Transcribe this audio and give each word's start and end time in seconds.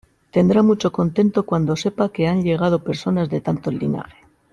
tendrá 0.35 0.59
mucho 0.67 0.89
contento 0.99 1.39
cuando 1.49 1.75
sepa 1.75 2.11
que 2.11 2.27
han 2.27 2.41
llegado 2.41 2.83
personas 2.83 3.29
de 3.29 3.39
tanto 3.39 3.69
linaje: 3.69 4.17